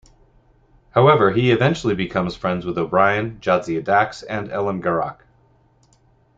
[0.95, 5.19] However, he eventually becomes friends with O'Brien, Jadzia Dax, and Elim Garak.